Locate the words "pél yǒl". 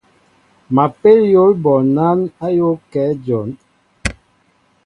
0.99-1.51